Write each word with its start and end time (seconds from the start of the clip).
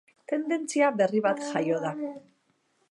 Tendentzia 0.31 0.89
berri 1.03 1.21
bat 1.27 1.45
jaio 1.51 1.85
da. 1.87 1.95